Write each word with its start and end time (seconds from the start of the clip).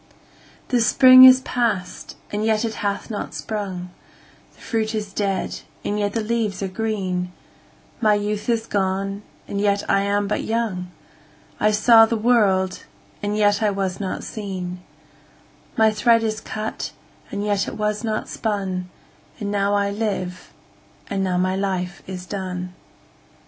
7The 0.69 0.81
spring 0.81 1.25
is 1.25 1.41
past, 1.41 2.15
and 2.31 2.43
yet 2.43 2.65
it 2.65 2.73
hath 2.81 3.11
not 3.11 3.35
sprung,8The 3.35 4.57
fruit 4.59 4.95
is 4.95 5.13
dead, 5.13 5.59
and 5.85 5.99
yet 5.99 6.13
the 6.13 6.23
leaves 6.23 6.63
are 6.63 6.67
green,9My 6.67 8.19
youth 8.19 8.49
is 8.49 8.65
gone, 8.65 9.21
and 9.47 9.61
yet 9.61 9.87
I 9.87 10.01
am 10.01 10.27
but 10.27 10.41
young,10I 10.43 11.71
saw 11.75 12.07
the 12.07 12.17
world, 12.17 12.85
and 13.21 13.37
yet 13.37 13.61
I 13.61 13.69
was 13.69 13.99
not 13.99 14.23
seen,11My 14.23 15.93
thread 15.95 16.23
is 16.23 16.41
cut, 16.41 16.93
and 17.29 17.45
yet 17.45 17.67
it 17.67 17.77
was 17.77 18.03
not 18.03 18.27
spun,12And 18.27 19.49
now 19.49 19.75
I 19.75 19.91
live, 19.91 20.51
and 21.11 21.23
now 21.23 21.37
my 21.37 21.55
life 21.55 22.01
is 22.07 22.25
done. 22.25 22.73